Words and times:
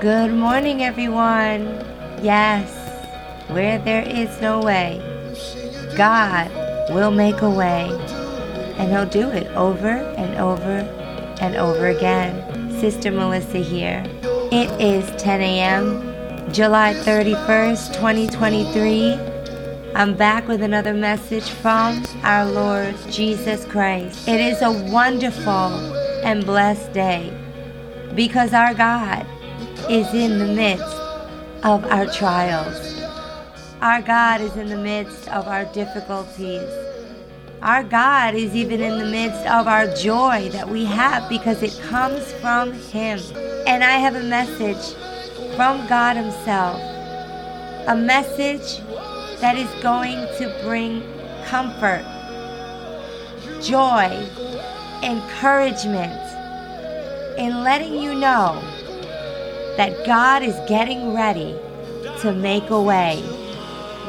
Good 0.00 0.32
morning, 0.32 0.82
everyone. 0.82 1.84
Yes, 2.22 2.72
where 3.48 3.78
there 3.78 4.00
is 4.08 4.40
no 4.40 4.60
way, 4.60 5.02
God 5.94 6.50
will 6.94 7.10
make 7.10 7.42
a 7.42 7.50
way, 7.50 7.90
and 8.78 8.90
He'll 8.90 9.04
do 9.04 9.28
it 9.28 9.48
over 9.48 9.86
and 10.16 10.38
over 10.40 10.80
and 11.42 11.56
over 11.56 11.88
again. 11.88 12.70
Sister 12.80 13.10
Melissa 13.10 13.58
here. 13.58 14.02
It 14.50 14.70
is 14.80 15.04
10 15.22 15.42
a.m., 15.42 16.52
July 16.54 16.94
31st, 16.94 17.92
2023. 17.96 19.12
I'm 19.94 20.14
back 20.14 20.48
with 20.48 20.62
another 20.62 20.94
message 20.94 21.50
from 21.50 22.02
our 22.22 22.46
Lord 22.46 22.94
Jesus 23.10 23.66
Christ. 23.66 24.26
It 24.26 24.40
is 24.40 24.62
a 24.62 24.72
wonderful 24.90 26.05
and 26.26 26.44
blessed 26.44 26.92
day 26.92 27.32
because 28.16 28.52
our 28.52 28.74
God 28.74 29.24
is 29.88 30.12
in 30.12 30.40
the 30.40 30.52
midst 30.54 30.96
of 31.62 31.84
our 31.84 32.06
trials. 32.06 33.00
Our 33.80 34.02
God 34.02 34.40
is 34.40 34.56
in 34.56 34.68
the 34.68 34.76
midst 34.76 35.28
of 35.28 35.46
our 35.46 35.66
difficulties. 35.66 36.68
Our 37.62 37.84
God 37.84 38.34
is 38.34 38.56
even 38.56 38.80
in 38.80 38.98
the 38.98 39.06
midst 39.06 39.46
of 39.46 39.68
our 39.68 39.86
joy 39.94 40.48
that 40.48 40.68
we 40.68 40.84
have 40.84 41.28
because 41.28 41.62
it 41.62 41.78
comes 41.84 42.32
from 42.34 42.72
Him. 42.72 43.20
And 43.68 43.84
I 43.84 43.98
have 43.98 44.16
a 44.16 44.24
message 44.24 44.96
from 45.54 45.86
God 45.86 46.16
Himself, 46.16 46.80
a 47.86 47.94
message 47.94 48.80
that 49.40 49.56
is 49.56 49.70
going 49.80 50.18
to 50.38 50.60
bring 50.64 51.04
comfort, 51.44 52.04
joy, 53.62 54.28
encouragement 55.02 56.20
in 57.38 57.62
letting 57.62 57.94
you 57.94 58.14
know 58.14 58.60
that 59.76 60.06
God 60.06 60.42
is 60.42 60.54
getting 60.68 61.14
ready 61.14 61.54
to 62.20 62.32
make 62.32 62.70
a 62.70 62.80
way 62.80 63.22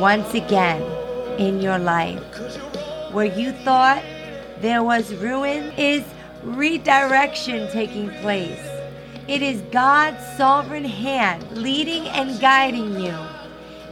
once 0.00 0.32
again 0.34 0.80
in 1.38 1.60
your 1.60 1.78
life. 1.78 2.22
Where 3.12 3.26
you 3.26 3.52
thought 3.52 4.02
there 4.60 4.82
was 4.82 5.14
ruin 5.14 5.72
is 5.76 6.04
redirection 6.42 7.70
taking 7.70 8.10
place. 8.20 8.60
It 9.28 9.42
is 9.42 9.60
God's 9.70 10.24
sovereign 10.36 10.84
hand 10.84 11.50
leading 11.52 12.08
and 12.08 12.40
guiding 12.40 12.98
you 12.98 13.16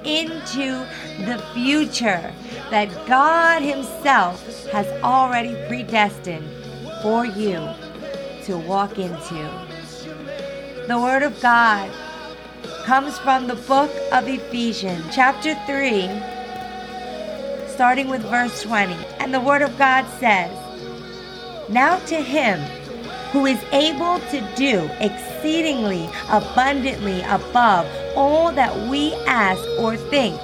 into 0.04 0.86
the 1.26 1.42
future 1.52 2.32
that 2.70 2.88
God 3.06 3.62
Himself 3.62 4.44
has 4.68 4.86
already 5.02 5.54
predestined 5.68 6.48
for 7.02 7.24
you 7.24 7.68
to 8.44 8.56
walk 8.56 8.98
into. 8.98 9.50
The 10.86 10.98
Word 10.98 11.22
of 11.22 11.40
God 11.40 11.90
comes 12.84 13.18
from 13.18 13.46
the 13.46 13.54
book 13.54 13.90
of 14.12 14.26
Ephesians, 14.26 15.04
chapter 15.14 15.54
3, 15.66 16.08
starting 17.68 18.08
with 18.08 18.22
verse 18.22 18.62
20. 18.62 18.94
And 19.20 19.32
the 19.32 19.40
Word 19.40 19.62
of 19.62 19.76
God 19.78 20.06
says, 20.18 20.50
Now 21.68 21.98
to 22.06 22.16
Him 22.16 22.58
who 23.32 23.44
is 23.44 23.62
able 23.72 24.18
to 24.30 24.40
do 24.56 24.88
exceedingly 25.00 26.08
abundantly 26.30 27.20
above 27.22 27.86
all 28.16 28.50
that 28.52 28.74
we 28.88 29.12
ask 29.26 29.62
or 29.78 29.96
think, 29.96 30.40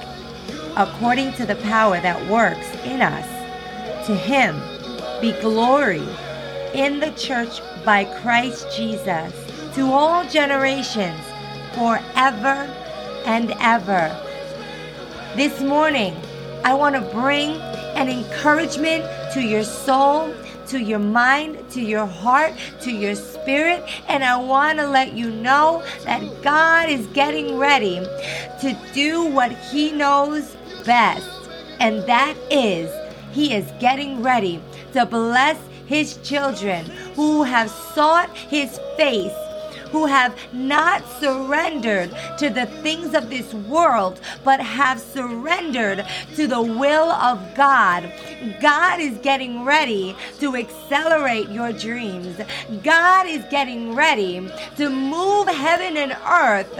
according 0.77 1.33
to 1.33 1.45
the 1.45 1.55
power 1.55 1.99
that 1.99 2.29
works 2.29 2.67
in 2.83 3.01
us. 3.01 3.25
To 4.05 4.15
him 4.15 4.55
be 5.19 5.31
glory 5.41 6.07
in 6.75 6.99
the 6.99 7.11
church 7.11 7.61
by 7.85 8.03
Christ 8.21 8.67
Jesus 8.75 9.33
to 9.75 9.91
all 9.93 10.27
generations 10.27 11.19
forever 11.73 12.69
and 13.25 13.53
ever. 13.59 14.13
This 15.37 15.61
morning, 15.61 16.13
I 16.65 16.73
want 16.73 16.95
to 16.95 17.01
bring 17.01 17.51
an 17.95 18.09
encouragement 18.09 19.05
to 19.33 19.41
your 19.41 19.63
soul 19.63 20.33
to 20.67 20.81
your 20.81 20.99
mind, 20.99 21.63
to 21.71 21.81
your 21.81 22.05
heart, 22.05 22.53
to 22.81 22.91
your 22.91 23.15
spirit. 23.15 23.83
And 24.07 24.23
I 24.23 24.35
want 24.37 24.79
to 24.79 24.87
let 24.87 25.13
you 25.13 25.29
know 25.29 25.83
that 26.03 26.21
God 26.41 26.89
is 26.89 27.05
getting 27.07 27.57
ready 27.57 27.99
to 28.61 28.77
do 28.93 29.25
what 29.25 29.51
He 29.51 29.91
knows 29.91 30.55
best. 30.85 31.29
And 31.79 32.03
that 32.07 32.35
is, 32.49 32.91
He 33.31 33.53
is 33.53 33.71
getting 33.79 34.21
ready 34.23 34.61
to 34.93 35.05
bless 35.05 35.57
His 35.85 36.17
children 36.17 36.85
who 37.15 37.43
have 37.43 37.69
sought 37.69 38.35
His 38.35 38.79
face 38.97 39.33
who 39.95 40.05
have 40.05 40.37
not 40.51 41.07
surrendered 41.21 42.13
to 42.37 42.49
the 42.49 42.65
things 42.83 43.13
of 43.13 43.29
this 43.29 43.53
world, 43.53 44.19
but 44.43 44.59
have 44.59 44.99
surrendered 44.99 46.05
to 46.35 46.47
the 46.47 46.61
will 46.61 47.11
of 47.11 47.39
God. 47.55 48.11
God 48.59 48.99
is 48.99 49.17
getting 49.19 49.63
ready 49.63 50.13
to 50.39 50.57
accelerate 50.57 51.47
your 51.49 51.71
dreams. 51.71 52.41
God 52.83 53.27
is 53.27 53.45
getting 53.49 53.95
ready 53.95 54.49
to 54.75 54.89
move 54.89 55.47
heaven 55.47 55.95
and 55.95 56.11
earth 56.29 56.75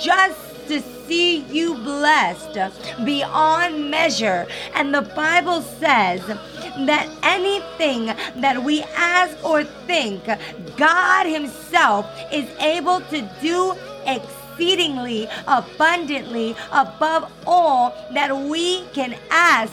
just 0.00 0.54
to 0.68 0.80
see 1.06 1.40
you 1.52 1.74
blessed 1.74 2.58
beyond 3.04 3.90
measure. 3.90 4.46
And 4.74 4.94
the 4.94 5.02
Bible 5.02 5.60
says 5.60 6.22
that 6.86 7.08
anything 7.22 8.06
that 8.40 8.62
we 8.62 8.82
ask 8.96 9.42
or 9.44 9.64
think, 9.64 10.24
God 10.76 11.26
Himself 11.26 12.06
is 12.32 12.48
able 12.58 13.00
to 13.02 13.28
do 13.40 13.74
exceedingly 14.06 15.28
abundantly 15.46 16.54
above 16.72 17.30
all 17.46 17.94
that 18.12 18.36
we 18.36 18.84
can 18.88 19.16
ask 19.30 19.72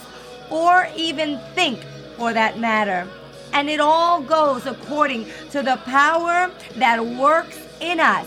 or 0.50 0.88
even 0.96 1.38
think 1.54 1.80
for 2.16 2.32
that 2.32 2.58
matter. 2.58 3.08
And 3.52 3.68
it 3.68 3.80
all 3.80 4.22
goes 4.22 4.66
according 4.66 5.26
to 5.50 5.62
the 5.62 5.76
power 5.84 6.50
that 6.76 7.04
works 7.04 7.58
in 7.80 8.00
us 8.00 8.26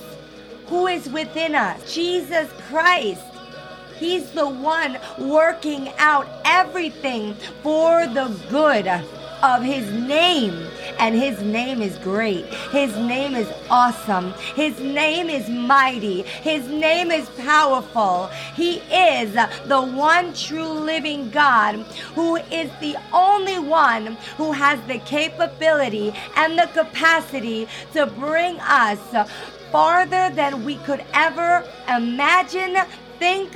who 0.68 0.88
is 0.88 1.08
within 1.10 1.56
us? 1.56 1.94
Jesus 1.94 2.50
Christ. 2.70 3.22
He's 3.98 4.30
the 4.32 4.48
one 4.48 4.98
working 5.18 5.90
out 5.98 6.28
everything 6.44 7.36
for 7.64 8.08
the 8.08 8.36
good 8.50 8.88
of 9.44 9.62
his 9.62 9.92
name. 9.92 10.68
And 10.98 11.14
his 11.14 11.42
name 11.42 11.82
is 11.82 11.98
great. 11.98 12.46
His 12.72 12.96
name 12.96 13.36
is 13.36 13.52
awesome. 13.70 14.34
His 14.56 14.80
name 14.80 15.30
is 15.30 15.50
mighty. 15.50 16.22
His 16.22 16.68
name 16.68 17.12
is 17.12 17.28
powerful. 17.30 18.28
He 18.56 18.78
is 18.92 19.34
the 19.34 19.82
one 19.82 20.34
true 20.34 20.72
living 20.72 21.30
God 21.32 21.76
who 22.16 22.38
is 22.38 22.72
the 22.80 22.96
only 23.14 23.60
one 23.60 24.18
who 24.38 24.52
has 24.52 24.80
the 24.88 25.00
capability 25.00 26.14
and 26.36 26.58
the 26.58 26.68
capacity 26.68 27.68
to 27.94 28.06
bring 28.08 28.58
us 28.62 29.00
farther 29.72 30.32
than 30.34 30.64
we 30.64 30.76
could 30.78 31.04
ever 31.14 31.64
imagine, 31.90 32.78
think. 33.20 33.54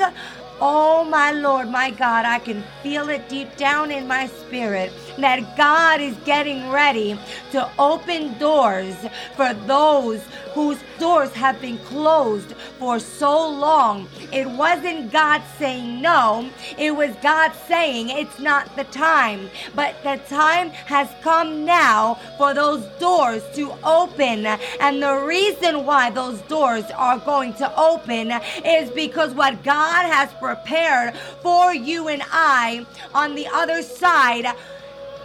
Oh, 0.62 1.06
my 1.06 1.32
Lord, 1.32 1.70
my 1.70 1.92
God, 1.92 2.26
I 2.26 2.40
can 2.40 2.64
feel 2.84 3.10
it 3.10 3.30
deep 3.30 3.56
down 3.58 3.92
in 3.92 4.08
my 4.08 4.28
spirit 4.28 4.92
that 5.22 5.58
God 5.58 6.02
is 6.02 6.16
getting 6.26 6.70
ready 6.70 7.18
to 7.52 7.70
open 7.78 8.38
doors 8.38 8.96
for 9.36 9.54
those 9.54 10.22
whose 10.54 10.80
doors 11.00 11.32
have 11.32 11.62
been 11.62 11.78
closed 11.80 12.54
for 12.80 13.00
so 13.00 13.50
long. 13.50 14.08
It 14.32 14.50
wasn't 14.50 15.12
God 15.12 15.42
saying 15.58 16.02
no, 16.02 16.50
it 16.78 16.96
was 16.96 17.16
God 17.22 17.54
saying 17.68 18.10
it's 18.10 18.40
not 18.40 18.76
the 18.76 18.84
time. 18.86 19.50
But 19.76 20.02
the 20.04 20.18
time 20.28 20.70
has 20.70 21.10
come 21.22 21.66
now 21.66 22.16
for 22.38 22.54
those 22.54 22.84
doors 23.00 23.44
to 23.56 23.74
open. 23.84 24.46
And 24.46 25.02
the 25.02 25.16
reason 25.26 25.86
why 25.86 26.10
those 26.10 26.42
doors 26.42 26.86
are 26.96 27.20
going 27.20 27.54
to 27.56 27.76
open 27.80 28.32
is 28.66 28.90
because 28.92 29.34
what 29.34 29.64
God 29.64 30.06
has 30.06 30.32
prepared 30.34 31.16
for 31.42 31.74
you 31.74 32.08
and 32.08 32.24
I 32.32 32.86
on 33.14 33.36
the 33.36 33.48
other 33.48 33.82
side 33.82 34.46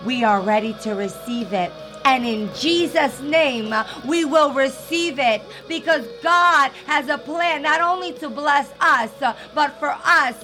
we 0.05 0.25
are 0.25 0.41
ready 0.41 0.75
to 0.83 0.95
receive 0.95 1.53
it. 1.53 1.73
And 2.05 2.27
in 2.27 2.53
Jesus' 2.55 3.21
name, 3.21 3.73
uh, 3.73 3.87
we 4.07 4.25
will 4.25 4.53
receive 4.53 5.19
it 5.19 5.41
because 5.69 6.07
God 6.23 6.71
has 6.87 7.09
a 7.09 7.17
plan 7.17 7.63
not 7.63 7.81
only 7.81 8.13
to 8.15 8.29
bless 8.29 8.71
us, 8.81 9.11
uh, 9.23 9.35
but 9.55 9.79
for 9.79 9.97
us 10.05 10.37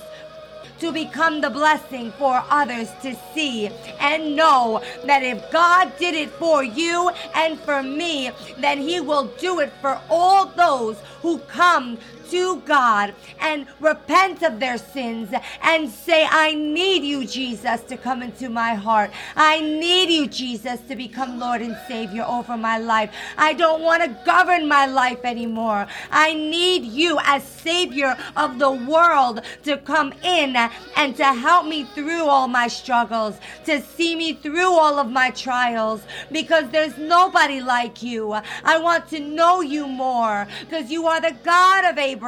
to 0.80 0.90
become 0.90 1.42
the 1.42 1.50
blessing 1.50 2.10
for 2.12 2.42
others 2.48 2.88
to 3.02 3.14
see 3.34 3.68
and 4.00 4.34
know 4.34 4.82
that 5.04 5.22
if 5.22 5.50
God 5.52 5.92
did 5.98 6.14
it 6.14 6.30
for 6.30 6.64
you 6.64 7.10
and 7.34 7.60
for 7.60 7.82
me, 7.82 8.30
then 8.58 8.78
He 8.78 9.00
will 9.00 9.26
do 9.38 9.60
it 9.60 9.72
for 9.82 10.00
all 10.08 10.46
those 10.46 10.96
who 11.20 11.38
come 11.40 11.98
to 12.30 12.60
God 12.60 13.14
and 13.40 13.66
repent 13.80 14.42
of 14.42 14.60
their 14.60 14.78
sins 14.78 15.32
and 15.62 15.88
say, 15.88 16.26
I 16.30 16.54
need 16.54 17.02
you, 17.02 17.26
Jesus, 17.26 17.82
to 17.82 17.96
come 17.96 18.22
into 18.22 18.48
my 18.48 18.74
heart. 18.74 19.10
I 19.36 19.60
need 19.60 20.10
you, 20.10 20.26
Jesus, 20.26 20.80
to 20.82 20.96
become 20.96 21.38
Lord 21.38 21.60
and 21.60 21.76
Savior 21.88 22.24
over 22.24 22.56
my 22.56 22.78
life. 22.78 23.10
I 23.36 23.52
don't 23.52 23.82
want 23.82 24.02
to 24.02 24.16
govern 24.24 24.68
my 24.68 24.86
life 24.86 25.24
anymore. 25.24 25.86
I 26.10 26.34
need 26.34 26.84
you 26.84 27.18
as 27.24 27.42
Savior 27.42 28.16
of 28.36 28.58
the 28.58 28.70
world 28.70 29.42
to 29.64 29.76
come 29.78 30.12
in 30.22 30.56
and 30.96 31.16
to 31.16 31.24
help 31.24 31.66
me 31.66 31.84
through 31.84 32.26
all 32.26 32.48
my 32.48 32.68
struggles, 32.68 33.38
to 33.64 33.80
see 33.80 34.14
me 34.14 34.34
through 34.34 34.72
all 34.72 34.98
of 34.98 35.10
my 35.10 35.30
trials, 35.30 36.02
because 36.30 36.68
there's 36.70 36.96
nobody 36.96 37.60
like 37.60 38.02
you. 38.02 38.32
I 38.64 38.78
want 38.78 39.08
to 39.10 39.20
know 39.20 39.60
you 39.60 39.86
more 39.86 40.46
because 40.60 40.90
you 40.90 41.06
are 41.06 41.20
the 41.20 41.36
God 41.42 41.84
of 41.84 41.98
Abraham. 41.98 42.19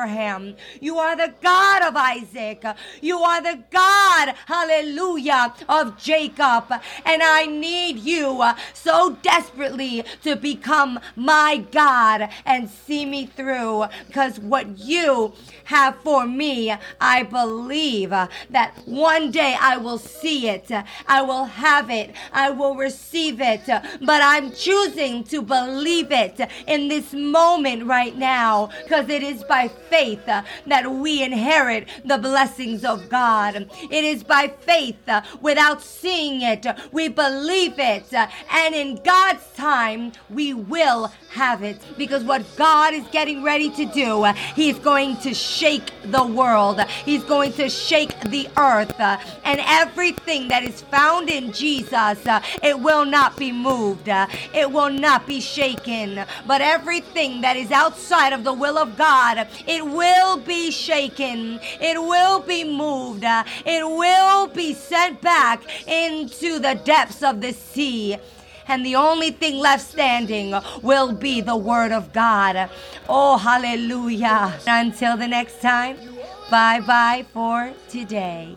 You 0.81 0.99
are 0.99 1.17
the 1.17 1.35
God 1.43 1.83
of 1.83 1.97
Isaac. 1.97 2.65
You 3.01 3.19
are 3.19 3.43
the 3.43 3.63
God, 3.71 4.35
hallelujah, 4.47 5.55
of 5.69 5.99
Jacob. 5.99 6.73
And 7.05 7.23
I 7.23 7.47
need 7.47 7.99
you 7.99 8.43
so 8.73 9.17
desperately 9.23 10.05
to 10.23 10.37
become 10.37 10.99
my 11.17 11.65
God 11.71 12.29
and 12.45 12.69
see 12.69 13.05
me 13.05 13.27
through 13.27 13.85
because 14.07 14.39
what 14.41 14.79
you 14.79 15.33
have 15.65 15.97
for 16.03 16.27
me, 16.27 16.75
I 17.01 17.23
believe 17.23 18.11
that 18.11 18.73
one 18.87 19.31
day 19.31 19.57
I 19.61 19.77
will 19.77 19.99
see 19.99 20.49
it. 20.49 20.71
I 21.07 21.23
will 21.23 21.45
have 21.45 21.91
it. 21.91 22.15
I 22.33 22.51
will 22.51 22.75
receive 22.77 23.41
it. 23.41 23.67
But 23.67 24.21
I'm 24.23 24.53
choosing 24.53 25.25
to 25.25 25.43
believe 25.43 26.11
it 26.13 26.41
in 26.67 26.89
this 26.89 27.13
moment 27.13 27.85
right 27.85 28.17
now 28.17 28.71
because 28.83 29.09
it 29.09 29.23
is 29.23 29.45
by 29.45 29.69
faith 29.89 30.29
uh, 30.29 30.43
that 30.67 30.91
we 30.91 31.23
inherit 31.23 31.89
the 32.05 32.19
blessings 32.19 32.85
of 32.85 33.09
God. 33.09 33.69
It 33.91 34.05
is 34.05 34.23
by 34.25 34.49
faith 34.49 35.09
uh, 35.09 35.23
without 35.41 35.83
seeing 35.83 36.43
it. 36.43 36.67
We 36.93 37.09
believe 37.09 37.79
it. 37.79 38.13
Uh, 38.13 38.27
and 38.51 38.75
in 38.75 39.01
God's 39.03 39.47
time, 39.55 40.13
we 40.31 40.55
will 40.55 41.13
have 41.31 41.63
it 41.63 41.81
because 41.97 42.25
what 42.25 42.45
God 42.57 42.95
is 42.95 43.07
getting 43.09 43.43
ready 43.43 43.71
to 43.71 43.85
do, 43.87 44.25
He's 44.55 44.79
going 44.79 45.17
to 45.19 45.35
shake 45.35 45.91
the 46.05 46.25
world. 46.25 46.81
He's 47.05 47.25
going 47.25 47.53
to 47.55 47.69
shake 47.69 48.19
the 48.23 48.49
earth. 48.57 48.99
And 48.99 49.61
everything 49.65 50.49
that 50.49 50.63
is 50.63 50.83
found 50.83 51.29
in 51.29 51.53
Jesus, 51.53 52.19
it 52.63 52.79
will 52.79 53.05
not 53.05 53.37
be 53.37 53.53
moved. 53.53 54.09
It 54.09 54.71
will 54.71 54.91
not 54.91 55.27
be 55.27 55.41
shaken. 55.41 56.25
But 56.47 56.61
everything 56.61 57.41
that 57.43 57.57
is 57.57 57.71
outside 57.71 58.33
of 58.33 58.45
the 58.45 58.53
will 58.53 58.79
of 58.79 58.97
God, 58.97 59.47
it 59.77 59.85
will 59.85 60.37
be 60.39 60.71
shaken. 60.71 61.61
It 61.81 62.01
will 62.01 62.41
be 62.41 62.65
moved. 62.65 63.25
It 63.25 63.85
will 63.87 64.47
be 64.49 64.75
sent 64.75 65.21
back 65.21 65.63
into 65.87 66.59
the 66.59 66.75
depths 66.85 67.23
of 67.23 67.41
the 67.41 67.53
sea 67.53 68.19
and 68.69 68.87
the 68.87 68.97
only 68.97 69.31
thing 69.31 69.59
left 69.59 69.85
standing 69.85 70.55
will 70.83 71.13
be 71.13 71.41
the 71.41 71.57
Word 71.57 71.93
of 71.93 72.13
God. 72.13 72.71
Oh, 73.09 73.37
hallelujah. 73.37 74.59
Until 74.67 75.17
the 75.17 75.29
next 75.29 75.61
time, 75.61 75.97
bye 76.51 76.81
bye 76.81 77.27
for 77.33 77.73
today. 77.89 78.57